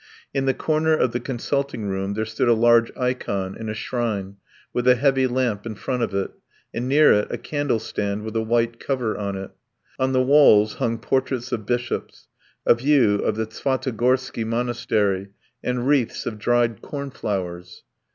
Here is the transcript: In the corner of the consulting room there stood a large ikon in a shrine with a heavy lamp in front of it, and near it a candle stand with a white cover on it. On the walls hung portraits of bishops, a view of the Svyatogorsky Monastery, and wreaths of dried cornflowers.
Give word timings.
In 0.33 0.47
the 0.47 0.55
corner 0.55 0.95
of 0.97 1.11
the 1.11 1.19
consulting 1.19 1.85
room 1.85 2.15
there 2.15 2.25
stood 2.25 2.47
a 2.47 2.55
large 2.55 2.91
ikon 2.97 3.55
in 3.55 3.69
a 3.69 3.75
shrine 3.75 4.37
with 4.73 4.87
a 4.87 4.95
heavy 4.95 5.27
lamp 5.27 5.63
in 5.63 5.75
front 5.75 6.01
of 6.01 6.11
it, 6.15 6.31
and 6.73 6.89
near 6.89 7.13
it 7.13 7.27
a 7.29 7.37
candle 7.37 7.77
stand 7.77 8.23
with 8.23 8.35
a 8.35 8.41
white 8.41 8.79
cover 8.79 9.15
on 9.15 9.35
it. 9.37 9.51
On 9.99 10.11
the 10.11 10.23
walls 10.23 10.77
hung 10.81 10.97
portraits 10.97 11.51
of 11.51 11.67
bishops, 11.67 12.29
a 12.65 12.73
view 12.73 13.17
of 13.19 13.35
the 13.35 13.45
Svyatogorsky 13.45 14.43
Monastery, 14.43 15.29
and 15.63 15.87
wreaths 15.87 16.25
of 16.25 16.39
dried 16.39 16.81
cornflowers. 16.81 17.83